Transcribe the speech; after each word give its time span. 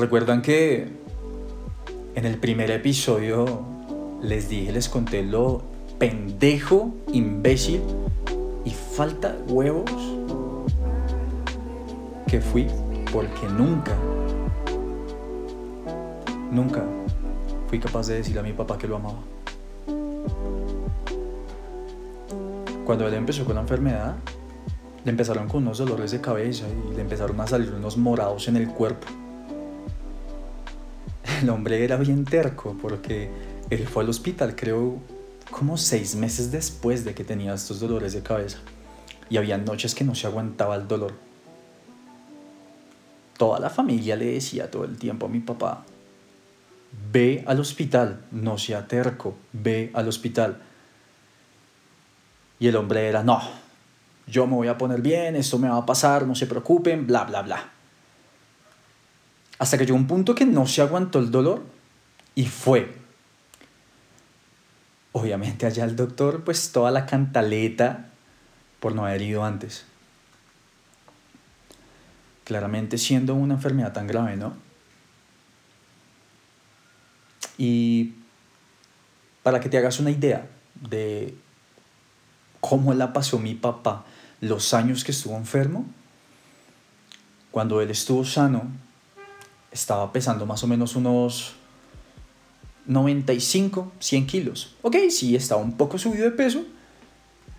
Recuerdan 0.00 0.40
que 0.40 0.88
en 2.14 2.24
el 2.24 2.38
primer 2.38 2.70
episodio 2.70 3.60
les 4.22 4.48
dije, 4.48 4.72
les 4.72 4.88
conté 4.88 5.22
lo 5.22 5.60
pendejo, 5.98 6.94
imbécil 7.12 7.82
y 8.64 8.70
falta 8.70 9.36
huevos 9.46 9.90
que 12.26 12.40
fui 12.40 12.66
porque 13.12 13.46
nunca, 13.58 13.94
nunca 16.50 16.82
fui 17.68 17.78
capaz 17.78 18.06
de 18.06 18.14
decirle 18.14 18.40
a 18.40 18.44
mi 18.44 18.54
papá 18.54 18.78
que 18.78 18.88
lo 18.88 18.96
amaba. 18.96 19.20
Cuando 22.86 23.06
él 23.06 23.12
empezó 23.12 23.44
con 23.44 23.56
la 23.56 23.60
enfermedad, 23.60 24.16
le 25.04 25.10
empezaron 25.10 25.46
con 25.46 25.64
unos 25.64 25.76
dolores 25.76 26.10
de 26.10 26.22
cabeza 26.22 26.64
y 26.90 26.94
le 26.94 27.02
empezaron 27.02 27.38
a 27.38 27.46
salir 27.46 27.74
unos 27.74 27.98
morados 27.98 28.48
en 28.48 28.56
el 28.56 28.68
cuerpo. 28.68 29.19
El 31.40 31.48
hombre 31.48 31.82
era 31.82 31.96
bien 31.96 32.26
terco 32.26 32.76
porque 32.82 33.30
él 33.70 33.86
fue 33.88 34.02
al 34.02 34.10
hospital, 34.10 34.54
creo, 34.54 34.98
como 35.50 35.78
seis 35.78 36.14
meses 36.14 36.52
después 36.52 37.02
de 37.02 37.14
que 37.14 37.24
tenía 37.24 37.54
estos 37.54 37.80
dolores 37.80 38.12
de 38.12 38.22
cabeza. 38.22 38.58
Y 39.30 39.38
había 39.38 39.56
noches 39.56 39.94
que 39.94 40.04
no 40.04 40.14
se 40.14 40.26
aguantaba 40.26 40.76
el 40.76 40.86
dolor. 40.86 41.14
Toda 43.38 43.58
la 43.58 43.70
familia 43.70 44.16
le 44.16 44.34
decía 44.34 44.70
todo 44.70 44.84
el 44.84 44.98
tiempo 44.98 45.26
a 45.26 45.28
mi 45.30 45.40
papá, 45.40 45.86
ve 47.10 47.42
al 47.46 47.58
hospital, 47.58 48.20
no 48.32 48.58
sea 48.58 48.86
terco, 48.86 49.34
ve 49.54 49.90
al 49.94 50.08
hospital. 50.08 50.60
Y 52.58 52.68
el 52.68 52.76
hombre 52.76 53.08
era, 53.08 53.22
no, 53.22 53.40
yo 54.26 54.46
me 54.46 54.56
voy 54.56 54.68
a 54.68 54.76
poner 54.76 55.00
bien, 55.00 55.36
esto 55.36 55.58
me 55.58 55.70
va 55.70 55.78
a 55.78 55.86
pasar, 55.86 56.26
no 56.26 56.34
se 56.34 56.46
preocupen, 56.46 57.06
bla, 57.06 57.24
bla, 57.24 57.40
bla. 57.40 57.79
Hasta 59.60 59.76
que 59.76 59.84
llegó 59.84 59.98
un 59.98 60.06
punto 60.06 60.34
que 60.34 60.46
no 60.46 60.66
se 60.66 60.80
aguantó 60.80 61.18
el 61.18 61.30
dolor 61.30 61.62
y 62.34 62.46
fue. 62.46 62.96
Obviamente 65.12 65.66
allá 65.66 65.84
el 65.84 65.96
doctor, 65.96 66.44
pues 66.44 66.72
toda 66.72 66.90
la 66.90 67.04
cantaleta 67.04 68.08
por 68.80 68.94
no 68.94 69.04
haber 69.04 69.20
ido 69.20 69.44
antes. 69.44 69.84
Claramente 72.44 72.96
siendo 72.96 73.34
una 73.34 73.52
enfermedad 73.52 73.92
tan 73.92 74.06
grave, 74.06 74.38
¿no? 74.38 74.54
Y 77.58 78.14
para 79.42 79.60
que 79.60 79.68
te 79.68 79.76
hagas 79.76 80.00
una 80.00 80.10
idea 80.10 80.48
de 80.88 81.34
cómo 82.60 82.94
la 82.94 83.12
pasó 83.12 83.38
mi 83.38 83.54
papá 83.54 84.06
los 84.40 84.72
años 84.72 85.04
que 85.04 85.12
estuvo 85.12 85.36
enfermo, 85.36 85.84
cuando 87.50 87.82
él 87.82 87.90
estuvo 87.90 88.24
sano, 88.24 88.62
estaba 89.70 90.12
pesando 90.12 90.46
más 90.46 90.62
o 90.62 90.66
menos 90.66 90.96
unos 90.96 91.54
95, 92.86 93.92
100 93.98 94.26
kilos. 94.26 94.74
Ok, 94.82 94.96
sí, 95.10 95.36
estaba 95.36 95.60
un 95.60 95.76
poco 95.76 95.98
subido 95.98 96.24
de 96.24 96.32
peso, 96.32 96.64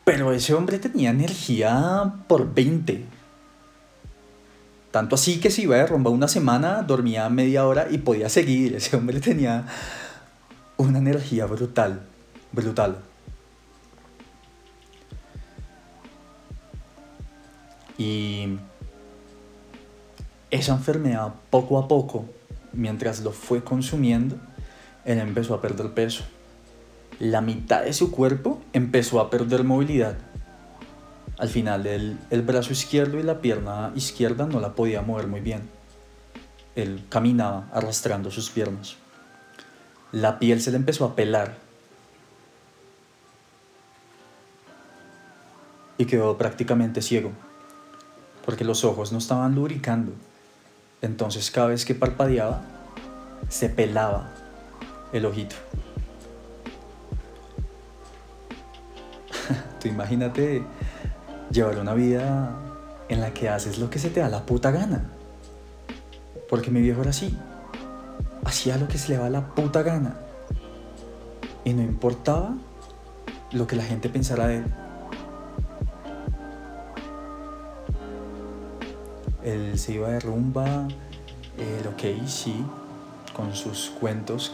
pero 0.03 0.34
ese 0.34 0.53
hombre 0.53 0.80
tenía 0.80 1.12
energía 1.12 2.14
por 2.28 2.53
20. 2.53 3.06
Tanto 4.92 5.16
así 5.16 5.40
que 5.40 5.50
si 5.50 5.64
iba 5.64 5.78
de 5.78 5.88
rumba 5.88 6.12
una 6.12 6.28
semana, 6.28 6.81
dormía 6.84 7.30
media 7.30 7.66
hora 7.66 7.88
y 7.90 8.00
podía 8.00 8.28
seguir. 8.28 8.75
Ese 8.75 8.98
hombre 8.98 9.22
tenía 9.22 9.66
una 10.75 11.00
energía 11.00 11.46
brutal, 11.46 12.02
brutal. 12.52 12.98
Y 17.98 18.58
esa 20.52 20.74
enfermedad 20.74 21.34
poco 21.50 21.80
a 21.80 21.88
poco, 21.88 22.25
mientras 22.74 23.22
lo 23.22 23.31
fue 23.31 23.64
consumiendo, 23.64 24.36
él 25.06 25.20
empezó 25.20 25.53
a 25.53 25.62
perder 25.62 25.94
peso. 25.94 26.24
La 27.20 27.42
mitad 27.42 27.84
de 27.84 27.94
su 27.94 28.12
cuerpo 28.12 28.62
empezó 28.74 29.20
a 29.20 29.30
perder 29.30 29.64
movilidad. 29.64 30.18
Al 31.38 31.50
final 31.50 31.88
el, 31.88 32.42
brazo 32.44 32.74
izquierdo 32.74 33.20
y 33.20 33.24
la 33.24 33.42
pierna 33.42 33.92
izquierda 33.96 34.46
no 34.46 34.59
la 34.59 34.75
podía 34.75 35.02
mover 35.02 35.28
muy 35.28 35.40
bien. 35.40 35.62
Él 36.75 37.04
caminaba 37.09 37.68
arrastrando 37.74 38.30
sus 38.30 38.50
piernas. 38.50 38.98
La 40.12 40.40
piel 40.40 40.62
se 40.62 40.72
le 40.72 40.78
empezó 40.78 41.06
a 41.06 41.16
pelar. 41.16 41.58
Y 45.98 46.06
quedó 46.06 46.38
prácticamente 46.38 47.02
ciego 47.02 47.31
porque 48.46 48.64
los 48.64 48.84
ojos 48.84 49.12
no 49.12 49.20
estaban 49.20 49.56
lubricando. 49.56 50.14
Entonces 51.01 51.50
cada 51.51 51.67
vez 51.67 51.85
que 51.85 51.95
parpadeaba, 51.95 52.62
se 53.50 53.69
pelaba 53.69 54.31
el 55.12 55.25
ojito. 55.25 55.56
Tú 59.81 59.88
imagínate 59.88 60.63
llevar 61.51 61.79
una 61.79 61.94
vida 61.94 62.56
en 63.09 63.19
la 63.19 63.34
que 63.34 63.50
haces 63.50 63.78
lo 63.78 63.89
que 63.89 64.00
se 64.00 64.09
te 64.09 64.19
da 64.19 64.29
la 64.29 64.45
puta 64.45 64.72
gana. 64.72 65.09
Porque 66.50 66.72
mi 66.72 66.81
viejo 66.81 67.01
era 67.01 67.09
así. 67.09 67.38
Hacía 68.45 68.78
lo 68.78 68.88
que 68.88 68.97
se 68.97 69.09
le 69.09 69.18
da 69.18 69.29
la 69.29 69.53
puta 69.53 69.81
gana. 69.81 70.16
Y 71.66 71.73
no 71.73 71.81
importaba 71.81 72.56
lo 73.51 73.68
que 73.68 73.75
la 73.75 73.83
gente 73.83 74.09
pensara 74.09 74.47
de 74.47 74.57
él. 74.57 74.66
Él 79.51 79.78
se 79.78 79.94
iba 79.94 80.09
de 80.09 80.19
rumba, 80.19 80.88
el 81.57 81.88
ok, 81.88 82.25
sí, 82.28 82.63
con 83.34 83.56
sus 83.56 83.89
cuentos 83.89 84.53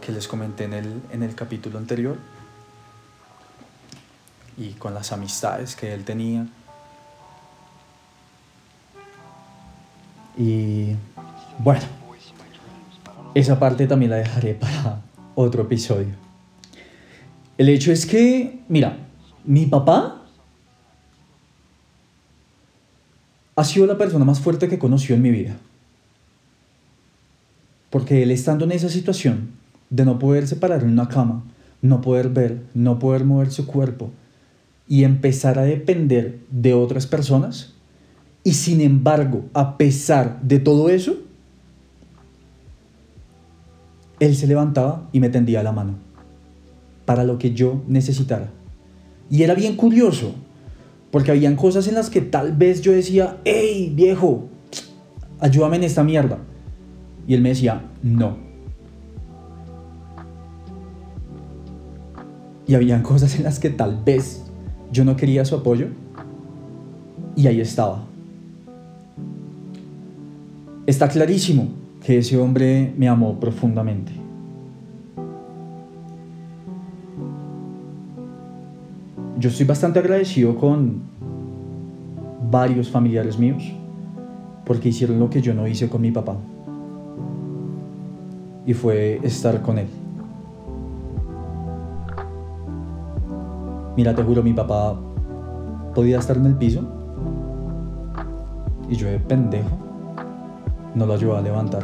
que 0.00 0.12
les 0.12 0.26
comenté 0.26 0.64
en 0.64 0.72
el, 0.72 1.02
en 1.12 1.22
el 1.22 1.34
capítulo 1.34 1.78
anterior 1.78 2.16
y 4.56 4.70
con 4.72 4.94
las 4.94 5.12
amistades 5.12 5.76
que 5.76 5.92
él 5.92 6.04
tenía. 6.04 6.46
Y 10.36 10.94
bueno, 11.58 11.84
esa 13.34 13.58
parte 13.58 13.86
también 13.86 14.10
la 14.10 14.16
dejaré 14.16 14.54
para 14.54 15.00
otro 15.34 15.62
episodio. 15.62 16.14
El 17.58 17.68
hecho 17.68 17.92
es 17.92 18.06
que, 18.06 18.62
mira, 18.68 18.96
mi 19.44 19.66
papá 19.66 20.21
ha 23.62 23.64
sido 23.64 23.86
la 23.86 23.96
persona 23.96 24.24
más 24.24 24.40
fuerte 24.40 24.68
que 24.68 24.80
conoció 24.80 25.14
en 25.14 25.22
mi 25.22 25.30
vida. 25.30 25.56
Porque 27.90 28.24
él 28.24 28.32
estando 28.32 28.64
en 28.64 28.72
esa 28.72 28.88
situación 28.88 29.50
de 29.88 30.04
no 30.04 30.18
poder 30.18 30.48
separar 30.48 30.82
en 30.82 30.88
una 30.88 31.08
cama, 31.08 31.44
no 31.80 32.00
poder 32.00 32.28
ver, 32.30 32.60
no 32.74 32.98
poder 32.98 33.24
mover 33.24 33.52
su 33.52 33.68
cuerpo 33.68 34.10
y 34.88 35.04
empezar 35.04 35.60
a 35.60 35.62
depender 35.62 36.40
de 36.50 36.74
otras 36.74 37.06
personas, 37.06 37.74
y 38.42 38.54
sin 38.54 38.80
embargo, 38.80 39.44
a 39.54 39.76
pesar 39.78 40.42
de 40.42 40.58
todo 40.58 40.88
eso, 40.88 41.18
él 44.18 44.34
se 44.34 44.48
levantaba 44.48 45.08
y 45.12 45.20
me 45.20 45.28
tendía 45.28 45.62
la 45.62 45.70
mano 45.70 45.94
para 47.04 47.22
lo 47.22 47.38
que 47.38 47.54
yo 47.54 47.80
necesitara. 47.86 48.50
Y 49.30 49.44
era 49.44 49.54
bien 49.54 49.76
curioso, 49.76 50.34
porque 51.12 51.30
habían 51.30 51.56
cosas 51.56 51.86
en 51.88 51.94
las 51.94 52.08
que 52.08 52.22
tal 52.22 52.56
vez 52.56 52.80
yo 52.80 52.90
decía, 52.90 53.36
hey 53.44 53.92
viejo, 53.94 54.48
ayúdame 55.38 55.76
en 55.76 55.84
esta 55.84 56.02
mierda. 56.02 56.38
Y 57.28 57.34
él 57.34 57.42
me 57.42 57.50
decía, 57.50 57.82
no. 58.02 58.38
Y 62.66 62.74
habían 62.74 63.02
cosas 63.02 63.36
en 63.36 63.44
las 63.44 63.58
que 63.58 63.68
tal 63.68 64.02
vez 64.02 64.42
yo 64.90 65.04
no 65.04 65.14
quería 65.14 65.44
su 65.44 65.54
apoyo. 65.54 65.88
Y 67.36 67.46
ahí 67.46 67.60
estaba. 67.60 68.06
Está 70.86 71.08
clarísimo 71.08 71.68
que 72.02 72.18
ese 72.18 72.38
hombre 72.38 72.94
me 72.96 73.06
amó 73.08 73.38
profundamente. 73.38 74.21
Yo 79.42 79.48
estoy 79.48 79.66
bastante 79.66 79.98
agradecido 79.98 80.54
con 80.54 81.02
varios 82.48 82.88
familiares 82.88 83.36
míos 83.36 83.72
porque 84.64 84.90
hicieron 84.90 85.18
lo 85.18 85.28
que 85.28 85.42
yo 85.42 85.52
no 85.52 85.66
hice 85.66 85.88
con 85.88 86.00
mi 86.00 86.12
papá. 86.12 86.36
Y 88.64 88.72
fue 88.72 89.18
estar 89.24 89.60
con 89.62 89.78
él. 89.78 89.88
Mira, 93.96 94.14
te 94.14 94.22
juro, 94.22 94.44
mi 94.44 94.52
papá 94.52 94.96
podía 95.92 96.20
estar 96.20 96.36
en 96.36 96.46
el 96.46 96.54
piso 96.54 96.82
y 98.88 98.94
yo 98.94 99.08
de 99.08 99.18
pendejo 99.18 99.76
no 100.94 101.04
lo 101.04 101.14
ayudaba 101.14 101.40
a 101.40 101.42
levantar. 101.42 101.82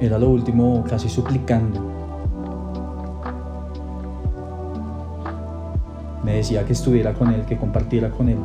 Era 0.00 0.18
lo 0.18 0.30
último 0.30 0.82
casi 0.88 1.08
suplicando 1.08 1.89
me 6.24 6.36
decía 6.36 6.64
que 6.64 6.72
estuviera 6.72 7.14
con 7.14 7.32
él, 7.32 7.44
que 7.46 7.56
compartiera 7.56 8.10
con 8.10 8.28
él. 8.28 8.38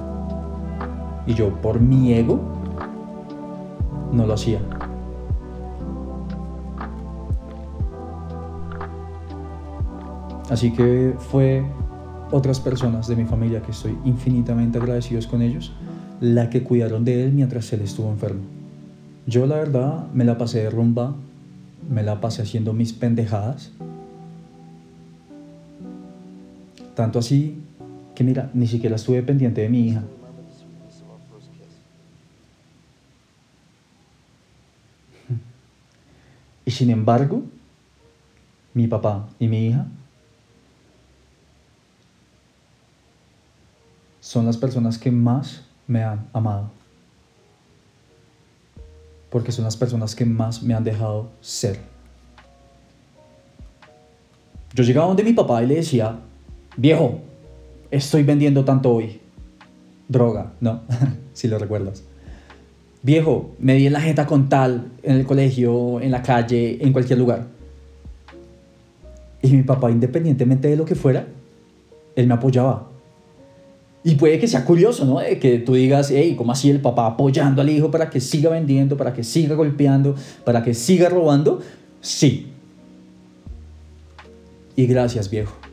Y 1.27 1.33
yo 1.33 1.53
por 1.61 1.79
mi 1.79 2.13
ego 2.13 2.39
no 4.11 4.25
lo 4.25 4.33
hacía. 4.33 4.59
Así 10.49 10.71
que 10.71 11.15
fue 11.17 11.65
otras 12.31 12.59
personas 12.59 13.07
de 13.07 13.15
mi 13.15 13.25
familia 13.25 13.61
que 13.61 13.71
estoy 13.71 13.97
infinitamente 14.05 14.77
agradecidos 14.77 15.27
con 15.27 15.41
ellos, 15.41 15.73
la 16.21 16.49
que 16.49 16.63
cuidaron 16.63 17.03
de 17.03 17.23
él 17.23 17.33
mientras 17.33 17.71
él 17.73 17.81
estuvo 17.81 18.09
enfermo. 18.09 18.41
Yo 19.27 19.47
la 19.47 19.55
verdad 19.55 20.07
me 20.13 20.23
la 20.23 20.37
pasé 20.37 20.59
de 20.59 20.69
rumba, 20.69 21.15
me 21.89 22.03
la 22.03 22.21
pasé 22.21 22.43
haciendo 22.43 22.73
mis 22.73 22.93
pendejadas. 22.93 23.71
Tanto 26.93 27.19
así 27.19 27.64
que 28.15 28.23
mira, 28.23 28.49
ni 28.53 28.65
siquiera 28.67 28.95
estuve 28.95 29.21
pendiente 29.21 29.61
de 29.61 29.69
mi 29.69 29.89
hija. 29.89 30.03
Y 36.65 36.71
sin 36.71 36.89
embargo, 36.89 37.43
mi 38.73 38.87
papá 38.87 39.29
y 39.39 39.47
mi 39.47 39.67
hija 39.67 39.85
son 44.19 44.45
las 44.47 44.57
personas 44.57 44.97
que 44.97 45.11
más 45.11 45.63
me 45.85 46.03
han 46.03 46.27
amado. 46.33 46.71
Porque 49.29 49.51
son 49.51 49.65
las 49.65 49.77
personas 49.77 50.15
que 50.15 50.25
más 50.25 50.63
me 50.63 50.73
han 50.73 50.83
dejado 50.83 51.29
ser. 51.41 51.79
Yo 54.73 54.83
llegaba 54.83 55.07
donde 55.07 55.23
mi 55.23 55.33
papá 55.33 55.63
y 55.63 55.67
le 55.67 55.75
decía, 55.75 56.17
viejo, 56.75 57.21
estoy 57.95 58.23
vendiendo 58.23 58.65
tanto 58.65 58.93
hoy. 58.93 59.19
Droga, 60.07 60.53
¿no? 60.59 60.81
si 61.33 61.47
lo 61.47 61.57
recuerdas. 61.57 62.03
Viejo, 63.01 63.51
me 63.59 63.75
di 63.75 63.87
en 63.87 63.93
la 63.93 64.01
jeta 64.01 64.25
con 64.25 64.49
tal, 64.49 64.91
en 65.03 65.17
el 65.17 65.25
colegio, 65.25 66.01
en 66.01 66.11
la 66.11 66.23
calle, 66.23 66.83
en 66.83 66.91
cualquier 66.91 67.19
lugar. 67.19 67.45
Y 69.41 69.49
mi 69.49 69.63
papá, 69.63 69.91
independientemente 69.91 70.67
de 70.67 70.75
lo 70.75 70.85
que 70.85 70.95
fuera, 70.95 71.27
él 72.15 72.27
me 72.27 72.33
apoyaba. 72.33 72.89
Y 74.03 74.15
puede 74.15 74.39
que 74.39 74.47
sea 74.47 74.65
curioso, 74.65 75.05
¿no? 75.05 75.17
que 75.39 75.59
tú 75.59 75.73
digas, 75.73 76.11
hey, 76.11 76.35
¿cómo 76.37 76.51
así 76.51 76.69
el 76.69 76.79
papá 76.79 77.07
apoyando 77.07 77.61
al 77.61 77.69
hijo 77.69 77.91
para 77.91 78.09
que 78.09 78.19
siga 78.19 78.49
vendiendo, 78.49 78.97
para 78.97 79.13
que 79.13 79.23
siga 79.23 79.55
golpeando, 79.55 80.15
para 80.43 80.63
que 80.63 80.73
siga 80.73 81.09
robando? 81.09 81.61
Sí. 82.01 82.47
Y 84.75 84.85
gracias, 84.85 85.29
viejo. 85.29 85.64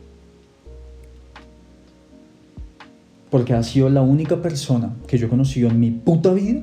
Porque 3.33 3.55
ha 3.55 3.63
sido 3.63 3.89
la 3.89 4.03
única 4.03 4.43
persona 4.43 4.93
que 5.07 5.17
yo 5.17 5.25
he 5.25 5.29
conocido 5.29 5.67
en 5.67 5.79
mi 5.79 5.89
puta 5.89 6.31
vida 6.33 6.61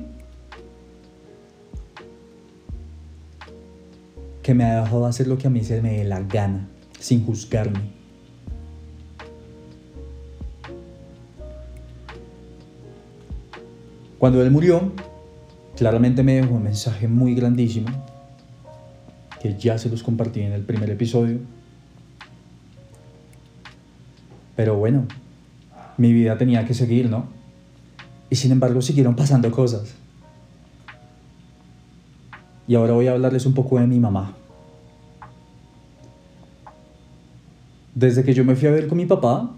que 4.41 4.53
me 4.53 4.63
ha 4.63 4.83
dejado 4.83 5.05
hacer 5.05 5.27
lo 5.27 5.37
que 5.37 5.47
a 5.47 5.49
mí 5.49 5.65
se 5.65 5.81
me 5.81 5.97
dé 5.97 6.05
la 6.05 6.21
gana, 6.21 6.69
sin 6.97 7.25
juzgarme. 7.25 7.81
Cuando 14.17 14.41
él 14.41 14.49
murió, 14.49 14.93
claramente 15.75 16.23
me 16.23 16.35
dejó 16.35 16.53
un 16.53 16.63
mensaje 16.63 17.09
muy 17.09 17.35
grandísimo, 17.35 17.89
que 19.41 19.57
ya 19.57 19.77
se 19.77 19.89
los 19.89 20.03
compartí 20.03 20.39
en 20.39 20.53
el 20.53 20.63
primer 20.63 20.89
episodio. 20.89 21.39
Pero 24.55 24.77
bueno, 24.77 25.05
mi 25.97 26.13
vida 26.13 26.37
tenía 26.37 26.65
que 26.65 26.73
seguir, 26.73 27.09
¿no? 27.09 27.25
Y 28.29 28.35
sin 28.35 28.51
embargo 28.51 28.81
siguieron 28.81 29.15
pasando 29.15 29.51
cosas. 29.51 29.95
Y 32.67 32.75
ahora 32.75 32.93
voy 32.93 33.07
a 33.07 33.11
hablarles 33.11 33.45
un 33.45 33.53
poco 33.53 33.79
de 33.79 33.87
mi 33.87 33.99
mamá. 33.99 34.33
Desde 37.93 38.23
que 38.23 38.33
yo 38.33 38.45
me 38.45 38.55
fui 38.55 38.67
a 38.67 38.71
ver 38.71 38.87
con 38.87 38.97
mi 38.97 39.05
papá, 39.05 39.51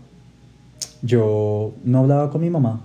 yo 1.02 1.74
no 1.84 2.00
hablaba 2.00 2.32
con 2.32 2.42
mi 2.42 2.50
mamá 2.50 2.82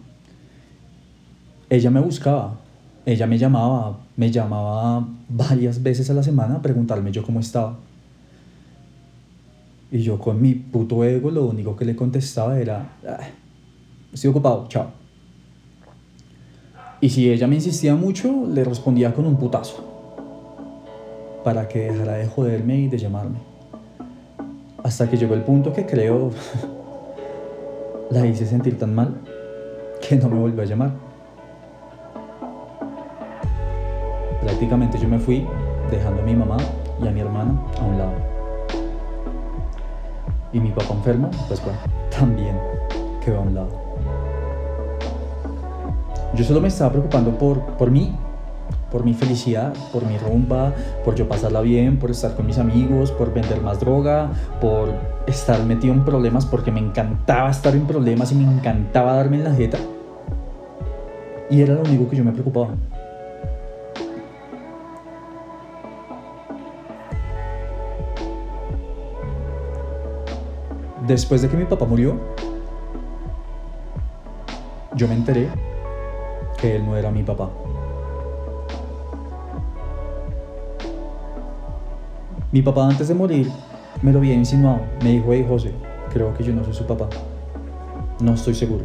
ella 1.71 1.91
me 1.91 2.01
buscaba, 2.01 2.55
ella 3.05 3.27
me 3.27 3.37
llamaba, 3.37 3.99
me 4.17 4.31
llamaba 4.31 5.06
varias 5.29 5.83
veces 5.83 6.09
a 6.09 6.15
la 6.15 6.23
semana 6.23 6.56
a 6.56 6.62
preguntarme 6.62 7.12
yo 7.12 7.23
cómo 7.23 7.41
estaba. 7.41 7.77
Y 9.90 10.02
yo 10.02 10.19
con 10.19 10.40
mi 10.40 10.55
puto 10.55 11.02
ego 11.02 11.31
lo 11.31 11.46
único 11.46 11.75
que 11.75 11.85
le 11.85 11.96
contestaba 11.96 12.58
era, 12.58 12.99
ah, 13.06 13.20
estoy 14.12 14.31
ocupado, 14.31 14.67
chao. 14.69 14.90
Y 17.00 17.11
si 17.11 17.31
ella 17.31 17.46
me 17.46 17.55
insistía 17.55 17.94
mucho, 17.94 18.46
le 18.46 18.64
respondía 18.64 19.14
con 19.14 19.25
un 19.25 19.37
putazo. 19.37 19.85
Para 21.44 21.69
que 21.69 21.90
dejara 21.93 22.14
de 22.14 22.26
joderme 22.26 22.81
y 22.81 22.88
de 22.88 22.99
llamarme. 22.99 23.38
Hasta 24.82 25.08
que 25.08 25.17
llegó 25.17 25.35
el 25.35 25.43
punto 25.43 25.73
que 25.73 25.87
creo 25.87 26.31
la 28.11 28.26
hice 28.26 28.46
sentir 28.46 28.79
tan 28.79 28.94
mal 28.94 29.20
que 30.06 30.17
no 30.17 30.29
me 30.29 30.38
volvió 30.38 30.62
a 30.62 30.67
llamar. 30.67 30.93
Prácticamente 34.43 34.99
yo 34.99 35.08
me 35.08 35.19
fui 35.19 35.46
dejando 35.91 36.23
a 36.23 36.25
mi 36.25 36.34
mamá 36.34 36.56
y 37.02 37.06
a 37.06 37.11
mi 37.11 37.20
hermana 37.20 37.61
a 37.79 37.84
un 37.84 37.99
lado. 37.99 38.28
Y 40.53 40.61
mi 40.61 40.71
papá 40.71 40.95
enfermo, 40.95 41.31
pues 41.47 41.62
bueno, 41.62 41.79
también 42.11 42.56
quedó 43.25 43.39
a 43.39 43.41
un 43.41 43.55
lado. 43.55 43.69
Yo 46.35 46.45
solo 46.45 46.61
me 46.61 46.69
estaba 46.69 46.91
preocupando 46.91 47.37
por, 47.39 47.61
por 47.77 47.91
mí, 47.91 48.15
por 48.91 49.05
mi 49.05 49.15
felicidad, 49.15 49.75
por 49.93 50.06
mi 50.06 50.17
rumba, 50.19 50.73
por 51.05 51.15
yo 51.15 51.29
pasarla 51.29 51.61
bien, 51.61 51.99
por 51.99 52.11
estar 52.11 52.35
con 52.35 52.47
mis 52.47 52.59
amigos, 52.59 53.11
por 53.12 53.33
vender 53.33 53.61
más 53.61 53.81
droga, 53.81 54.31
por 54.61 54.91
estar 55.27 55.62
metido 55.65 55.93
en 55.95 56.05
problemas, 56.05 56.47
porque 56.47 56.71
me 56.71 56.81
encantaba 56.81 57.51
estar 57.51 57.75
en 57.75 57.87
problemas 57.87 58.33
y 58.33 58.35
me 58.35 58.44
encantaba 58.44 59.15
darme 59.15 59.37
en 59.37 59.44
la 59.44 59.55
jeta. 59.55 59.79
Y 61.51 61.62
era 61.62 61.75
lo 61.75 61.83
único 61.83 62.09
que 62.09 62.17
yo 62.17 62.25
me 62.25 62.33
preocupaba. 62.33 62.75
Después 71.08 71.41
de 71.41 71.48
que 71.48 71.56
mi 71.56 71.65
papá 71.65 71.86
murió, 71.86 72.19
yo 74.94 75.08
me 75.08 75.15
enteré 75.15 75.48
que 76.60 76.77
él 76.77 76.84
no 76.84 76.98
era 76.98 77.10
mi 77.10 77.22
papá. 77.22 77.48
Mi 82.53 82.60
papá 82.60 82.88
antes 82.88 83.08
de 83.08 83.15
morir 83.15 83.50
me 84.03 84.12
lo 84.12 84.19
había 84.19 84.34
insinuado. 84.34 84.81
Me 85.03 85.12
dijo, 85.12 85.32
hey 85.32 85.46
José, 85.48 85.72
creo 86.12 86.34
que 86.34 86.44
yo 86.44 86.53
no 86.53 86.62
soy 86.62 86.74
su 86.74 86.86
papá. 86.86 87.08
No 88.20 88.34
estoy 88.34 88.55
seguro. 88.55 88.84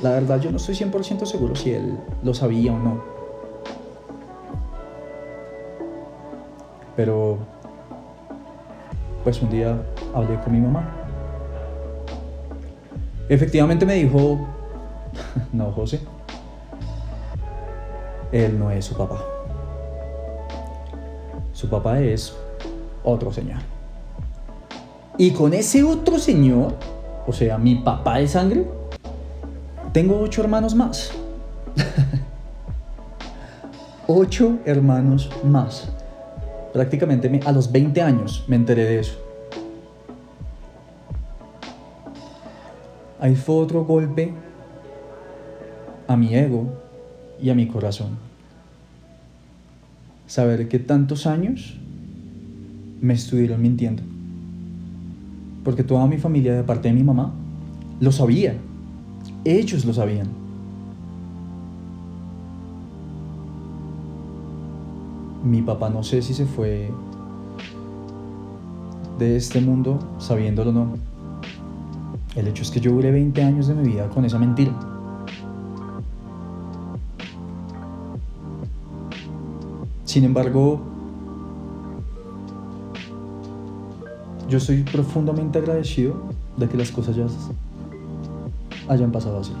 La 0.00 0.12
verdad 0.12 0.40
yo 0.40 0.50
no 0.50 0.56
estoy 0.56 0.74
100% 0.74 1.26
seguro 1.26 1.54
si 1.54 1.74
él 1.74 1.98
lo 2.22 2.32
sabía 2.32 2.72
o 2.72 2.78
no. 2.78 3.02
Pero 6.96 7.59
pues 9.24 9.40
un 9.42 9.50
día 9.50 9.76
hablé 10.14 10.38
con 10.40 10.52
mi 10.52 10.60
mamá. 10.60 10.88
Efectivamente 13.28 13.86
me 13.86 13.94
dijo, 13.94 14.46
no, 15.52 15.70
José, 15.72 16.00
él 18.32 18.58
no 18.58 18.70
es 18.70 18.84
su 18.84 18.96
papá. 18.96 19.20
Su 21.52 21.68
papá 21.68 22.00
es 22.00 22.34
otro 23.04 23.32
señor. 23.32 23.58
Y 25.18 25.32
con 25.32 25.52
ese 25.52 25.82
otro 25.82 26.18
señor, 26.18 26.74
o 27.26 27.32
sea, 27.32 27.58
mi 27.58 27.76
papá 27.76 28.18
de 28.18 28.28
sangre, 28.28 28.66
tengo 29.92 30.18
ocho 30.18 30.42
hermanos 30.42 30.74
más. 30.74 31.12
ocho 34.06 34.58
hermanos 34.64 35.30
más 35.44 35.92
prácticamente 36.72 37.40
a 37.44 37.52
los 37.52 37.70
20 37.70 38.02
años 38.02 38.44
me 38.48 38.56
enteré 38.56 38.84
de 38.84 39.00
eso. 39.00 39.18
Ahí 43.20 43.36
fue 43.36 43.56
otro 43.56 43.84
golpe 43.84 44.32
a 46.08 46.16
mi 46.16 46.34
ego 46.34 46.66
y 47.40 47.50
a 47.50 47.54
mi 47.54 47.66
corazón. 47.66 48.18
Saber 50.26 50.68
que 50.68 50.78
tantos 50.78 51.26
años 51.26 51.76
me 53.00 53.14
estuvieron 53.14 53.60
mintiendo. 53.60 54.02
Porque 55.64 55.84
toda 55.84 56.06
mi 56.06 56.16
familia, 56.16 56.54
de 56.54 56.62
parte 56.62 56.88
de 56.88 56.94
mi 56.94 57.02
mamá, 57.02 57.32
lo 58.00 58.12
sabía. 58.12 58.54
Ellos 59.44 59.84
lo 59.84 59.92
sabían. 59.92 60.39
Mi 65.50 65.62
papá 65.62 65.90
no 65.90 66.04
sé 66.04 66.22
si 66.22 66.32
se 66.32 66.46
fue 66.46 66.90
de 69.18 69.36
este 69.36 69.60
mundo 69.60 69.98
sabiéndolo 70.18 70.70
o 70.70 70.72
no. 70.72 70.94
El 72.36 72.46
hecho 72.46 72.62
es 72.62 72.70
que 72.70 72.80
yo 72.80 72.92
duré 72.92 73.10
20 73.10 73.42
años 73.42 73.66
de 73.66 73.74
mi 73.74 73.88
vida 73.88 74.08
con 74.08 74.24
esa 74.24 74.38
mentira. 74.38 74.72
Sin 80.04 80.24
embargo, 80.24 80.80
yo 84.48 84.58
estoy 84.58 84.84
profundamente 84.84 85.58
agradecido 85.58 86.14
de 86.56 86.68
que 86.68 86.76
las 86.76 86.92
cosas 86.92 87.16
ya 87.16 87.26
hayan 88.88 89.10
pasado 89.10 89.40
así. 89.40 89.52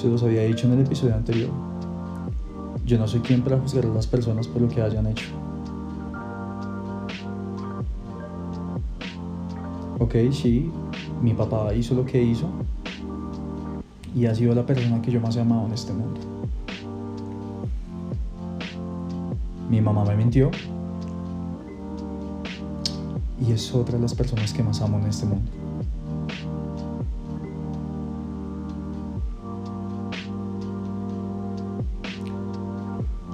Se 0.00 0.08
los 0.08 0.22
había 0.22 0.44
dicho 0.44 0.66
en 0.66 0.72
el 0.72 0.80
episodio 0.80 1.14
anterior. 1.14 1.50
Yo 2.86 2.98
no 2.98 3.06
soy 3.06 3.20
quien 3.20 3.42
para 3.42 3.58
juzgar 3.58 3.84
a 3.84 3.88
las 3.88 4.06
personas 4.06 4.48
por 4.48 4.62
lo 4.62 4.68
que 4.68 4.80
hayan 4.80 5.06
hecho. 5.06 5.26
Ok, 9.98 10.14
sí, 10.32 10.70
mi 11.20 11.34
papá 11.34 11.74
hizo 11.74 11.94
lo 11.94 12.06
que 12.06 12.22
hizo 12.22 12.48
y 14.14 14.24
ha 14.24 14.34
sido 14.34 14.54
la 14.54 14.64
persona 14.64 15.02
que 15.02 15.10
yo 15.10 15.20
más 15.20 15.36
he 15.36 15.42
amado 15.42 15.66
en 15.66 15.72
este 15.74 15.92
mundo. 15.92 16.18
Mi 19.68 19.82
mamá 19.82 20.06
me 20.06 20.16
mintió 20.16 20.50
y 23.46 23.52
es 23.52 23.74
otra 23.74 23.96
de 23.96 24.00
las 24.00 24.14
personas 24.14 24.54
que 24.54 24.62
más 24.62 24.80
amo 24.80 24.98
en 24.98 25.08
este 25.08 25.26
mundo. 25.26 25.59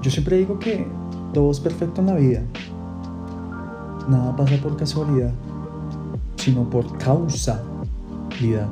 Yo 0.06 0.12
siempre 0.12 0.36
digo 0.36 0.56
que 0.60 0.86
todo 1.34 1.50
es 1.50 1.58
perfecto 1.58 2.00
en 2.00 2.06
la 2.06 2.14
vida. 2.14 2.40
Nada 4.08 4.36
pasa 4.36 4.54
por 4.62 4.76
casualidad, 4.76 5.32
sino 6.36 6.62
por 6.70 6.96
causalidad. 6.96 8.68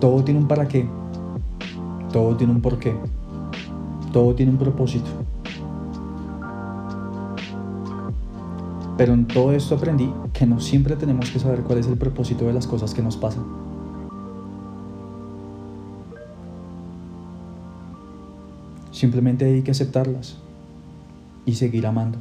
Todo 0.00 0.24
tiene 0.24 0.40
un 0.40 0.48
para 0.48 0.66
qué. 0.66 0.88
Todo 2.10 2.34
tiene 2.34 2.54
un 2.54 2.62
porqué. 2.62 2.96
Todo 4.10 4.34
tiene 4.34 4.52
un 4.52 4.58
propósito. 4.58 5.10
Pero 8.96 9.12
en 9.12 9.26
todo 9.26 9.52
esto 9.52 9.74
aprendí 9.74 10.10
que 10.32 10.46
no 10.46 10.60
siempre 10.60 10.96
tenemos 10.96 11.28
que 11.28 11.38
saber 11.38 11.60
cuál 11.60 11.76
es 11.76 11.86
el 11.88 11.98
propósito 11.98 12.46
de 12.46 12.54
las 12.54 12.66
cosas 12.66 12.94
que 12.94 13.02
nos 13.02 13.18
pasan. 13.18 13.69
Simplemente 19.00 19.46
hay 19.46 19.62
que 19.62 19.70
aceptarlas 19.70 20.36
y 21.46 21.54
seguir 21.54 21.86
amando. 21.86 22.18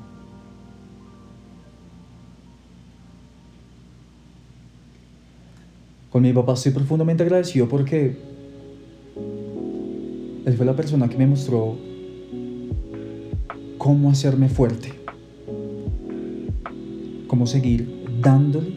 Con 6.09 6.21
mi 6.21 6.31
papá 6.31 6.53
estoy 6.53 6.71
profundamente 6.71 7.23
agradecido 7.23 7.67
porque 7.67 8.17
él 10.45 10.53
fue 10.55 10.65
la 10.65 10.73
persona 10.73 11.09
que 11.09 11.17
me 11.17 11.27
mostró 11.27 11.75
cómo 13.77 14.09
hacerme 14.09 14.47
fuerte, 14.47 14.93
cómo 17.27 17.45
seguir 17.45 18.07
dándole 18.21 18.71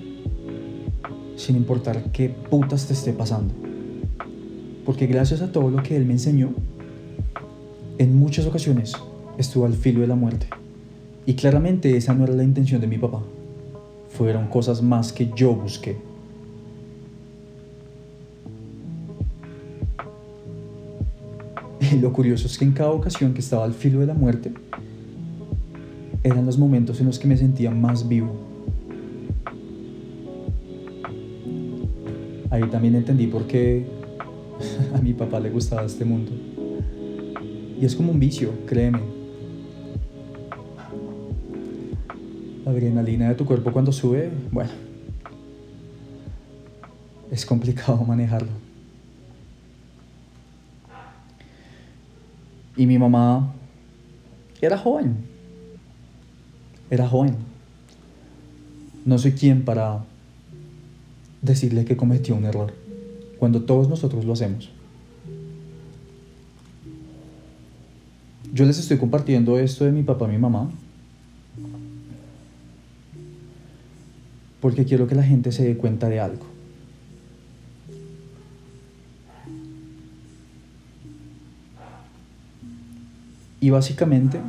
sin 1.36 1.54
importar 1.54 2.10
qué 2.10 2.28
putas 2.30 2.88
te 2.88 2.94
esté 2.94 3.12
pasando. 3.12 3.54
Porque 4.84 5.06
gracias 5.06 5.40
a 5.40 5.52
todo 5.52 5.70
lo 5.70 5.84
que 5.84 5.94
él 5.94 6.04
me 6.04 6.14
enseñó, 6.14 6.52
en 8.02 8.16
muchas 8.16 8.46
ocasiones 8.46 8.94
estuvo 9.38 9.64
al 9.64 9.74
filo 9.74 10.00
de 10.00 10.08
la 10.08 10.16
muerte. 10.16 10.46
Y 11.24 11.34
claramente 11.34 11.96
esa 11.96 12.14
no 12.14 12.24
era 12.24 12.32
la 12.32 12.42
intención 12.42 12.80
de 12.80 12.88
mi 12.88 12.98
papá. 12.98 13.22
Fueron 14.10 14.48
cosas 14.48 14.82
más 14.82 15.12
que 15.12 15.30
yo 15.36 15.54
busqué. 15.54 15.96
Y 21.92 21.98
lo 21.98 22.12
curioso 22.12 22.48
es 22.48 22.58
que 22.58 22.64
en 22.64 22.72
cada 22.72 22.90
ocasión 22.90 23.34
que 23.34 23.40
estaba 23.40 23.64
al 23.64 23.72
filo 23.72 24.00
de 24.00 24.06
la 24.06 24.14
muerte, 24.14 24.52
eran 26.24 26.44
los 26.44 26.58
momentos 26.58 26.98
en 26.98 27.06
los 27.06 27.20
que 27.20 27.28
me 27.28 27.36
sentía 27.36 27.70
más 27.70 28.08
vivo. 28.08 28.32
Ahí 32.50 32.62
también 32.68 32.96
entendí 32.96 33.28
por 33.28 33.46
qué 33.46 33.86
a 34.94 35.00
mi 35.00 35.12
papá 35.12 35.38
le 35.38 35.50
gustaba 35.50 35.84
este 35.84 36.04
mundo. 36.04 36.32
Y 37.82 37.84
es 37.84 37.96
como 37.96 38.12
un 38.12 38.20
vicio, 38.20 38.52
créeme. 38.64 39.00
La 42.64 42.70
adrenalina 42.70 43.28
de 43.28 43.34
tu 43.34 43.44
cuerpo 43.44 43.72
cuando 43.72 43.90
sube, 43.90 44.30
bueno, 44.52 44.70
es 47.32 47.44
complicado 47.44 47.96
manejarlo. 48.06 48.52
Y 52.76 52.86
mi 52.86 52.98
mamá 53.00 53.52
era 54.60 54.78
joven. 54.78 55.16
Era 56.88 57.08
joven. 57.08 57.34
No 59.04 59.18
soy 59.18 59.32
quien 59.32 59.64
para 59.64 60.04
decirle 61.40 61.84
que 61.84 61.96
cometió 61.96 62.36
un 62.36 62.44
error, 62.44 62.72
cuando 63.40 63.62
todos 63.62 63.88
nosotros 63.88 64.24
lo 64.24 64.34
hacemos. 64.34 64.71
Yo 68.52 68.66
les 68.66 68.78
estoy 68.78 68.98
compartiendo 68.98 69.58
esto 69.58 69.84
de 69.84 69.92
mi 69.92 70.02
papá 70.02 70.28
mi 70.28 70.38
mamá 70.38 70.70
porque 74.62 74.84
quiero 74.84 75.08
que 75.08 75.16
la 75.16 75.24
gente 75.24 75.50
se 75.50 75.64
dé 75.64 75.76
cuenta 75.76 76.08
de 76.08 76.20
algo. 76.20 76.46
Y 83.60 83.70
básicamente, 83.70 84.40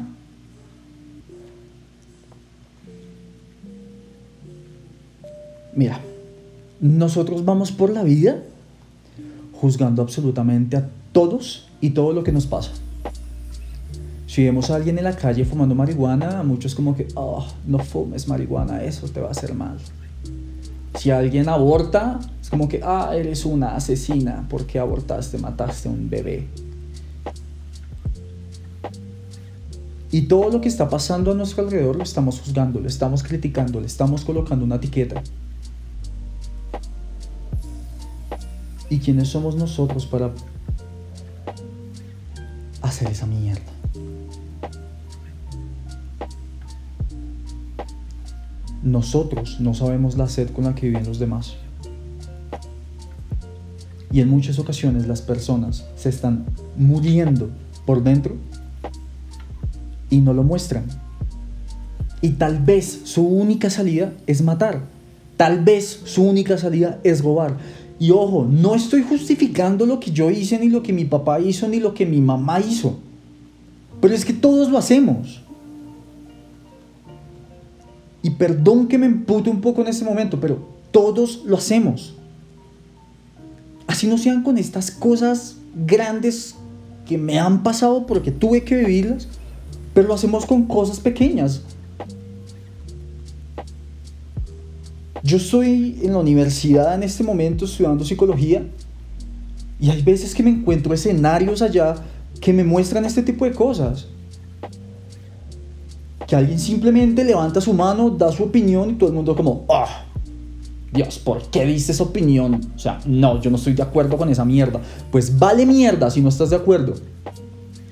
mira, 5.76 6.00
nosotros 6.80 7.44
vamos 7.44 7.72
por 7.72 7.90
la 7.92 8.04
vida 8.04 8.44
juzgando 9.54 10.04
absolutamente 10.04 10.78
a 10.78 10.90
todos 11.12 11.70
y 11.82 11.92
todo 11.92 12.14
lo 12.14 12.24
que 12.24 12.32
nos 12.32 12.46
pasa. 12.46 12.72
Si 14.34 14.44
vemos 14.44 14.72
a 14.72 14.78
alguien 14.78 14.98
en 14.98 15.04
la 15.04 15.16
calle 15.16 15.46
fumando 15.46 15.76
marihuana, 15.76 16.42
muchos 16.42 16.74
como 16.74 16.96
que, 16.96 17.08
oh, 17.14 17.46
no 17.68 17.78
fumes 17.78 18.28
marihuana, 18.28 18.84
eso 18.84 19.08
te 19.08 19.22
va 19.22 19.28
a 19.28 19.30
hacer 19.30 19.54
mal. 19.54 19.78
Si 20.96 21.12
alguien 21.12 21.48
aborta, 21.50 22.20
es 22.42 22.50
como 22.50 22.68
que, 22.68 22.82
ah, 22.84 23.12
eres 23.16 23.46
una 23.46 23.76
asesina 23.76 24.48
porque 24.50 24.80
abortaste, 24.80 25.38
mataste 25.38 25.88
a 25.88 25.92
un 25.92 26.10
bebé. 26.10 26.48
Y 30.10 30.24
todo 30.24 30.50
lo 30.50 30.62
que 30.62 30.68
está 30.68 30.90
pasando 30.90 31.34
a 31.34 31.36
nuestro 31.36 31.66
alrededor 31.66 31.96
lo 31.96 32.04
estamos 32.04 32.40
juzgando, 32.40 32.80
lo 32.80 32.88
estamos 32.88 33.22
criticando, 33.22 33.80
le 33.80 33.86
estamos 33.86 34.26
colocando 34.26 34.66
una 34.66 34.78
etiqueta. 34.78 35.22
¿Y 38.90 38.98
quiénes 38.98 39.28
somos 39.28 39.56
nosotros 39.56 40.08
para 40.08 40.32
hacer 42.82 43.12
esa 43.12 43.28
mierda? 43.28 43.73
Nosotros 48.84 49.60
no 49.60 49.74
sabemos 49.74 50.18
la 50.18 50.28
sed 50.28 50.50
con 50.50 50.66
la 50.66 50.76
que 50.76 50.88
viven 50.88 51.06
los 51.06 51.20
demás. 51.20 51.56
Y 54.12 54.22
en 54.22 54.30
muchas 54.30 54.60
ocasiones 54.60 55.08
las 55.08 55.22
personas 55.22 55.86
se 55.96 56.10
están 56.10 56.46
muriendo 56.78 57.50
por 57.86 58.04
dentro 58.04 58.36
y 60.10 60.20
no 60.20 60.34
lo 60.34 60.44
muestran. 60.44 60.86
Y 62.22 62.32
tal 62.32 62.60
vez 62.60 63.02
su 63.06 63.26
única 63.26 63.70
salida 63.70 64.14
es 64.28 64.42
matar. 64.42 64.82
Tal 65.36 65.64
vez 65.64 66.02
su 66.06 66.24
única 66.24 66.58
salida 66.58 67.00
es 67.04 67.24
robar. 67.24 67.58
Y 68.00 68.12
ojo, 68.12 68.48
no 68.50 68.76
estoy 68.76 69.02
justificando 69.02 69.86
lo 69.86 70.00
que 70.00 70.12
yo 70.12 70.30
hice, 70.30 70.60
ni 70.60 70.70
lo 70.70 70.84
que 70.84 70.94
mi 70.94 71.06
papá 71.06 71.40
hizo, 71.40 71.68
ni 71.68 71.80
lo 71.80 71.94
que 71.94 72.06
mi 72.06 72.22
mamá 72.22 72.60
hizo. 72.60 73.00
Pero 74.00 74.14
es 74.14 74.26
que 74.26 74.34
todos 74.34 74.70
lo 74.70 74.78
hacemos. 74.78 75.42
Y 78.24 78.32
perdón 78.32 78.88
que 78.88 78.98
me 78.98 79.06
empute 79.06 79.50
un 79.50 79.62
poco 79.62 79.82
en 79.82 79.90
este 79.90 80.06
momento, 80.06 80.40
pero 80.40 80.58
todos 80.92 81.44
lo 81.46 81.58
hacemos. 81.58 82.16
Así 83.86 84.08
no 84.08 84.18
sean 84.18 84.42
con 84.44 84.58
estas 84.58 84.90
cosas 84.90 85.58
grandes 85.76 86.56
que 87.06 87.18
me 87.18 87.38
han 87.38 87.64
pasado 87.64 88.08
porque 88.08 88.32
tuve 88.32 88.64
que 88.64 88.78
vivirlas, 88.78 89.28
pero 89.94 90.08
lo 90.08 90.14
hacemos 90.14 90.46
con 90.46 90.66
cosas 90.66 91.00
pequeñas. 91.00 91.62
Yo 95.22 95.38
estoy 95.38 96.00
en 96.02 96.12
la 96.12 96.20
universidad 96.20 96.96
en 96.96 97.04
este 97.04 97.24
momento 97.24 97.64
estudiando 97.64 98.04
psicología 98.04 98.68
Y 99.80 99.90
hay 99.90 100.02
veces 100.02 100.36
que 100.36 100.44
me 100.44 100.50
encuentro 100.50 100.94
escenarios 100.94 101.62
allá 101.62 101.96
que 102.42 102.52
me 102.52 102.64
muestran 102.64 103.06
este 103.06 103.22
tipo 103.22 103.46
de 103.46 103.52
cosas. 103.52 104.08
Que 106.28 106.36
alguien 106.36 106.60
simplemente 106.60 107.24
levanta 107.24 107.62
su 107.62 107.74
mano, 107.74 108.10
da 108.10 108.32
su 108.32 108.44
opinión 108.44 108.92
y 108.92 108.94
todo 108.94 109.10
el 109.10 109.16
mundo 109.16 109.36
como, 109.36 109.66
ah, 109.70 110.06
Dios, 110.94 111.18
¿por 111.20 111.42
qué 111.50 111.66
diste 111.66 111.92
esa 111.92 112.04
opinión? 112.04 112.62
O 112.76 112.80
sea, 112.80 113.00
no, 113.06 113.42
yo 113.42 113.50
no 113.50 113.58
estoy 113.58 113.74
de 113.74 113.82
acuerdo 113.82 114.16
con 114.16 114.30
esa 114.30 114.46
mierda. 114.46 114.80
Pues 115.12 115.40
vale 115.40 115.66
mierda 115.66 116.12
si 116.12 116.22
no 116.22 116.30
estás 116.30 116.52
de 116.52 116.56
acuerdo. 116.56 116.94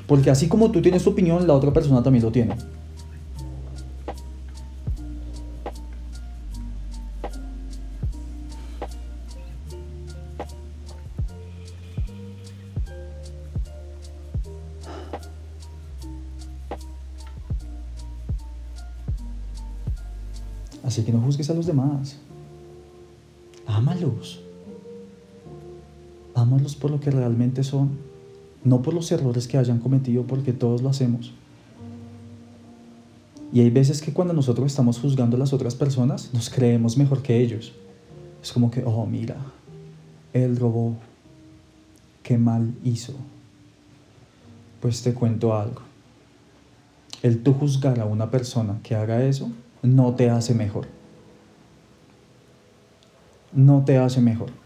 Porque 0.07 0.29
así 0.29 0.47
como 0.47 0.71
tú 0.71 0.81
tienes 0.81 1.03
tu 1.03 1.09
opinión, 1.09 1.47
la 1.47 1.53
otra 1.53 1.73
persona 1.73 2.03
también 2.03 2.23
lo 2.23 2.31
tiene. 2.31 2.55
Ámalos 26.41 26.75
por 26.75 26.89
lo 26.89 26.99
que 26.99 27.11
realmente 27.11 27.63
son, 27.63 27.99
no 28.63 28.81
por 28.81 28.95
los 28.95 29.11
errores 29.11 29.47
que 29.47 29.59
hayan 29.59 29.79
cometido, 29.79 30.23
porque 30.23 30.53
todos 30.53 30.81
lo 30.81 30.89
hacemos. 30.89 31.33
Y 33.53 33.59
hay 33.59 33.69
veces 33.69 34.01
que 34.01 34.11
cuando 34.11 34.33
nosotros 34.33 34.65
estamos 34.65 34.97
juzgando 34.97 35.35
a 35.35 35.39
las 35.39 35.53
otras 35.53 35.75
personas, 35.75 36.33
nos 36.33 36.49
creemos 36.49 36.97
mejor 36.97 37.21
que 37.21 37.39
ellos. 37.39 37.73
Es 38.41 38.51
como 38.51 38.71
que, 38.71 38.83
oh, 38.83 39.05
mira, 39.05 39.35
él 40.33 40.57
robó, 40.57 40.95
qué 42.23 42.37
mal 42.37 42.73
hizo. 42.83 43.13
Pues 44.79 45.03
te 45.03 45.13
cuento 45.13 45.55
algo. 45.55 45.81
El 47.21 47.43
tú 47.43 47.53
juzgar 47.53 47.99
a 47.99 48.05
una 48.05 48.31
persona 48.31 48.79
que 48.81 48.95
haga 48.95 49.23
eso 49.23 49.51
no 49.83 50.15
te 50.15 50.29
hace 50.31 50.55
mejor. 50.55 50.87
No 53.53 53.83
te 53.85 53.97
hace 53.97 54.21
mejor. 54.21 54.60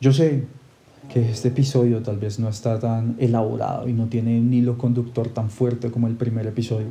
Yo 0.00 0.12
sé 0.12 0.44
que 1.12 1.30
este 1.30 1.48
episodio 1.48 2.02
tal 2.02 2.18
vez 2.18 2.38
no 2.38 2.48
está 2.48 2.78
tan 2.78 3.16
elaborado 3.18 3.88
y 3.88 3.92
no 3.92 4.06
tiene 4.06 4.38
un 4.38 4.52
hilo 4.52 4.78
conductor 4.78 5.28
tan 5.28 5.50
fuerte 5.50 5.90
como 5.90 6.06
el 6.06 6.14
primer 6.14 6.46
episodio. 6.46 6.88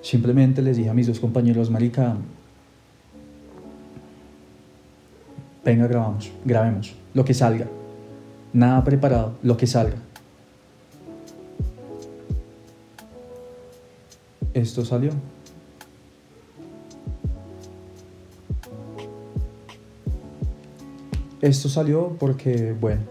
Simplemente 0.00 0.62
les 0.62 0.76
dije 0.76 0.90
a 0.90 0.94
mis 0.94 1.06
dos 1.06 1.20
compañeros, 1.20 1.70
marica, 1.70 2.16
venga, 5.64 5.86
grabamos, 5.86 6.32
grabemos, 6.44 6.94
lo 7.14 7.24
que 7.24 7.34
salga. 7.34 7.68
Nada 8.52 8.82
preparado, 8.82 9.34
lo 9.42 9.56
que 9.56 9.66
salga. 9.66 9.96
esto 14.54 14.84
salió. 14.84 15.12
Esto 21.42 21.68
salió 21.68 22.16
porque, 22.20 22.72
bueno, 22.80 23.02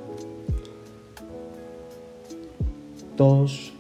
todos 3.18 3.74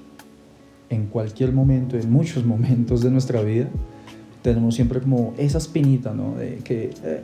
en 0.89 1.07
cualquier 1.07 1.53
momento, 1.53 1.97
en 1.97 2.11
muchos 2.11 2.45
momentos 2.45 3.01
de 3.01 3.09
nuestra 3.09 3.41
vida, 3.41 3.69
tenemos 4.41 4.75
siempre 4.75 4.99
como 4.99 5.33
esa 5.37 5.57
espinita, 5.57 6.13
¿no? 6.13 6.35
De 6.35 6.57
que 6.57 6.89
eh, 7.03 7.23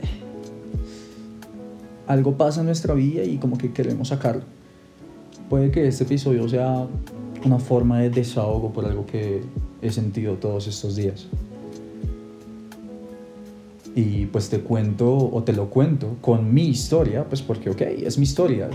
algo 2.08 2.38
pasa 2.38 2.62
en 2.62 2.68
nuestra 2.68 2.94
vida 2.94 3.24
y 3.24 3.38
como 3.38 3.58
que 3.58 3.74
queremos 3.74 4.08
sacarlo. 4.08 4.44
Puede 5.50 5.70
que 5.70 5.86
este 5.86 6.06
episodio 6.06 6.48
sea 6.48 6.88
una 7.46 7.60
forma 7.60 8.00
de 8.00 8.10
desahogo 8.10 8.72
por 8.72 8.86
algo 8.86 9.06
que 9.06 9.42
he 9.82 9.92
sentido 9.92 10.36
todos 10.36 10.66
estos 10.68 10.96
días. 10.96 11.28
Y 13.98 14.28
pues 14.28 14.48
te 14.52 14.60
cuento 14.60 15.18
o 15.18 15.42
te 15.42 15.54
lo 15.54 15.72
cuento 15.72 16.18
con 16.22 16.54
mi 16.54 16.68
historia, 16.68 17.28
pues 17.28 17.42
porque, 17.42 17.72
ok, 17.72 17.82
es 17.82 18.20
mi 18.20 18.26
historia, 18.26 18.70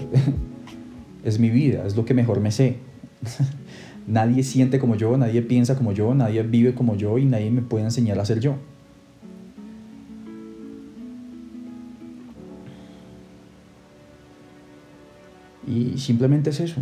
es 1.25 1.39
mi 1.39 1.49
vida, 1.49 1.87
es 1.87 1.95
lo 1.95 2.05
que 2.05 2.13
mejor 2.13 2.41
me 2.41 2.51
sé. 2.51 2.79
nadie 4.09 4.43
siente 4.43 4.81
como 4.81 4.97
yo, 4.97 5.17
nadie 5.17 5.41
piensa 5.43 5.77
como 5.77 5.93
yo, 5.93 6.13
nadie 6.13 6.43
vive 6.43 6.75
como 6.75 6.97
yo 6.97 7.19
y 7.19 7.25
nadie 7.25 7.53
me 7.53 7.63
puede 7.63 7.85
enseñar 7.85 8.19
a 8.19 8.25
ser 8.25 8.41
yo. 8.41 8.57
Y 15.69 15.99
simplemente 15.99 16.51
es 16.51 16.59
eso. 16.59 16.81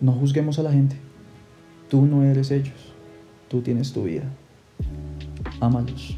No 0.00 0.12
juzguemos 0.12 0.60
a 0.60 0.62
la 0.62 0.70
gente. 0.70 0.94
Tú 1.90 2.06
no 2.06 2.22
eres 2.22 2.52
ellos. 2.52 2.94
Tú 3.48 3.60
tienes 3.60 3.92
tu 3.92 4.04
vida. 4.04 4.22
Ámalos. 5.60 6.16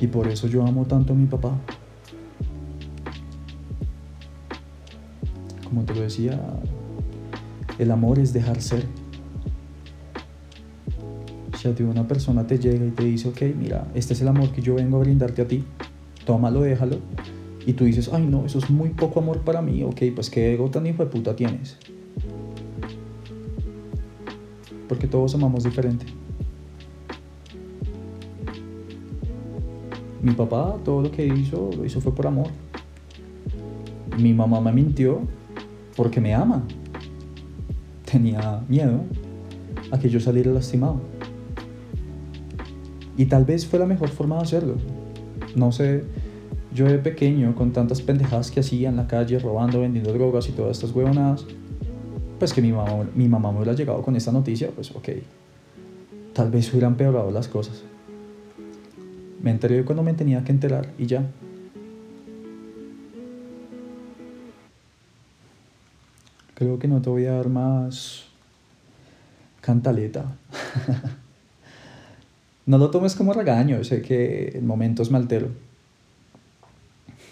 Y 0.00 0.06
por 0.06 0.28
eso 0.28 0.46
yo 0.46 0.66
amo 0.66 0.84
tanto 0.84 1.12
a 1.12 1.16
mi 1.16 1.26
papá. 1.26 1.58
Como 5.64 5.82
te 5.84 5.94
lo 5.94 6.02
decía, 6.02 6.40
el 7.78 7.90
amor 7.90 8.18
es 8.18 8.32
dejar 8.32 8.60
ser. 8.60 8.86
Si 11.58 11.68
a 11.68 11.74
ti 11.74 11.82
una 11.82 12.06
persona 12.06 12.46
te 12.46 12.58
llega 12.58 12.84
y 12.84 12.90
te 12.90 13.04
dice, 13.04 13.28
ok, 13.28 13.42
mira, 13.58 13.86
este 13.94 14.12
es 14.12 14.20
el 14.20 14.28
amor 14.28 14.50
que 14.50 14.60
yo 14.60 14.74
vengo 14.74 14.98
a 14.98 15.00
brindarte 15.00 15.42
a 15.42 15.48
ti, 15.48 15.64
tómalo, 16.26 16.60
déjalo. 16.60 16.98
Y 17.66 17.72
tú 17.72 17.84
dices, 17.84 18.10
ay 18.12 18.26
no, 18.26 18.44
eso 18.44 18.58
es 18.58 18.68
muy 18.68 18.90
poco 18.90 19.20
amor 19.20 19.40
para 19.40 19.62
mí, 19.62 19.82
ok, 19.82 20.02
pues 20.14 20.28
qué 20.28 20.52
ego 20.52 20.70
tan 20.70 20.86
hijo 20.86 21.02
de 21.02 21.10
puta 21.10 21.34
tienes. 21.34 21.78
porque 24.88 25.08
todos 25.08 25.34
amamos 25.34 25.64
diferente. 25.64 26.06
Mi 30.24 30.32
papá 30.32 30.78
todo 30.82 31.02
lo 31.02 31.10
que 31.10 31.26
hizo, 31.26 31.68
lo 31.76 31.84
hizo 31.84 32.00
fue 32.00 32.14
por 32.14 32.26
amor. 32.26 32.46
Mi 34.18 34.32
mamá 34.32 34.58
me 34.58 34.72
mintió 34.72 35.20
porque 35.94 36.18
me 36.18 36.32
ama. 36.32 36.62
Tenía 38.10 38.62
miedo 38.66 39.02
a 39.90 39.98
que 39.98 40.08
yo 40.08 40.18
saliera 40.20 40.50
lastimado. 40.50 40.98
Y 43.18 43.26
tal 43.26 43.44
vez 43.44 43.66
fue 43.66 43.78
la 43.78 43.84
mejor 43.84 44.08
forma 44.08 44.36
de 44.36 44.42
hacerlo. 44.44 44.76
No 45.56 45.72
sé, 45.72 46.04
yo 46.72 46.86
de 46.86 46.96
pequeño, 46.96 47.54
con 47.54 47.72
tantas 47.72 48.00
pendejadas 48.00 48.50
que 48.50 48.60
hacía 48.60 48.88
en 48.88 48.96
la 48.96 49.06
calle, 49.06 49.38
robando, 49.38 49.80
vendiendo 49.80 50.10
drogas 50.14 50.48
y 50.48 50.52
todas 50.52 50.78
estas 50.78 50.96
huevonadas, 50.96 51.44
pues 52.38 52.54
que 52.54 52.62
mi 52.62 52.72
mamá, 52.72 53.04
mi 53.14 53.28
mamá 53.28 53.52
me 53.52 53.58
hubiera 53.58 53.74
llegado 53.74 54.00
con 54.00 54.16
esta 54.16 54.32
noticia, 54.32 54.70
pues 54.74 54.90
ok, 54.90 55.08
tal 56.32 56.50
vez 56.50 56.72
hubieran 56.72 56.96
peorado 56.96 57.30
las 57.30 57.46
cosas. 57.46 57.84
Me 59.44 59.50
enteré 59.50 59.84
cuando 59.84 60.02
me 60.02 60.14
tenía 60.14 60.42
que 60.42 60.52
enterar 60.52 60.90
y 60.96 61.04
ya. 61.04 61.22
Creo 66.54 66.78
que 66.78 66.88
no 66.88 67.02
te 67.02 67.10
voy 67.10 67.26
a 67.26 67.32
dar 67.32 67.50
más 67.50 68.24
cantaleta. 69.60 70.34
no 72.64 72.78
lo 72.78 72.90
tomes 72.90 73.14
como 73.14 73.34
regaño, 73.34 73.84
sé 73.84 74.00
que 74.00 74.48
el 74.54 74.62
momento 74.62 75.02
es 75.02 75.10
maltero. 75.10 75.48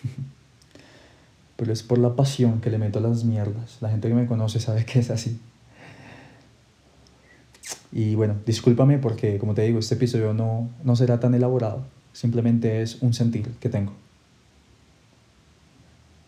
pero 1.57 1.73
es 1.73 1.83
por 1.83 1.97
la 1.97 2.15
pasión 2.15 2.61
que 2.61 2.69
le 2.69 2.77
meto 2.77 2.99
a 2.99 3.03
las 3.03 3.25
mierdas. 3.25 3.79
La 3.81 3.89
gente 3.89 4.09
que 4.09 4.15
me 4.15 4.27
conoce 4.27 4.61
sabe 4.61 4.85
que 4.85 4.99
es 4.99 5.09
así. 5.09 5.41
Y 7.91 8.17
bueno, 8.17 8.37
discúlpame 8.45 8.99
porque, 8.99 9.39
como 9.39 9.55
te 9.55 9.63
digo, 9.63 9.79
este 9.79 9.95
episodio 9.95 10.35
no, 10.35 10.69
no 10.85 10.95
será 10.95 11.19
tan 11.19 11.33
elaborado. 11.33 11.87
Simplemente 12.13 12.83
es 12.83 13.01
un 13.03 13.15
sentir 13.15 13.49
que 13.61 13.69
tengo. 13.69 13.93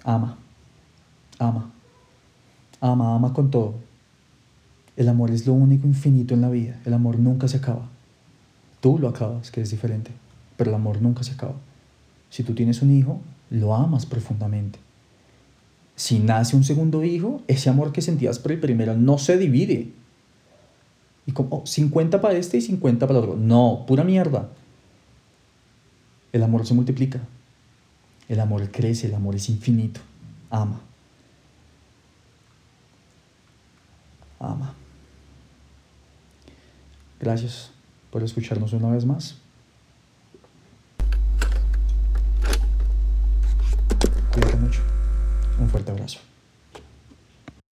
Ama. 0.03 0.37
Ama. 1.38 1.70
Ama, 2.81 3.14
ama 3.14 3.33
con 3.33 3.51
todo. 3.51 3.75
El 4.97 5.09
amor 5.09 5.31
es 5.31 5.47
lo 5.47 5.53
único 5.53 5.87
infinito 5.87 6.35
en 6.35 6.40
la 6.40 6.51
vida. 6.51 6.81
El 6.85 6.94
amor 6.94 7.18
nunca 7.18 7.49
se 7.49 7.57
acaba. 7.57 7.88
Tú 8.81 8.99
lo 8.99 9.09
acabas, 9.09 9.51
que 9.51 9.61
es 9.61 9.70
diferente. 9.70 10.11
Pero 10.57 10.70
el 10.70 10.77
amor 10.77 11.01
nunca 11.03 11.23
se 11.23 11.33
acaba. 11.33 11.55
Si 12.31 12.42
tú 12.42 12.55
tienes 12.55 12.83
un 12.83 12.97
hijo, 12.97 13.20
lo 13.51 13.75
amas 13.75 14.07
profundamente 14.07 14.79
si 15.97 16.18
nace 16.18 16.57
un 16.57 16.64
segundo 16.64 17.05
hijo, 17.05 17.42
ese 17.47 17.70
amor 17.70 17.92
que 17.92 18.03
sentías 18.03 18.38
por 18.38 18.53
el 18.53 18.61
primero 18.61 18.97
no 18.97 19.18
se 19.18 19.38
divide. 19.38 19.92
Y 21.27 21.33
como 21.33 21.64
50 21.64 22.20
para 22.20 22.37
este 22.37 22.59
y 22.59 22.61
50 22.61 23.07
para 23.07 23.18
el 23.18 23.25
otro. 23.25 23.37
No, 23.37 23.85
pura 23.87 24.05
mierda. 24.05 24.49
El 26.35 26.42
amor 26.42 26.66
se 26.66 26.75
multiplica. 26.75 27.20
El 28.29 28.40
amor 28.40 28.68
crece, 28.73 29.07
el 29.07 29.14
amor 29.14 29.37
es 29.37 29.49
infinito. 29.49 30.01
Ama. 30.51 30.81
Ama. 34.40 34.75
Gracias 37.20 37.70
por 38.11 38.25
escucharnos 38.25 38.73
una 38.73 38.90
vez 38.90 39.05
más. 39.05 39.37
Cuídate 44.33 44.57
mucho. 44.57 44.81
Un 45.61 45.68
fuerte 45.68 45.92
abrazo. 45.92 46.18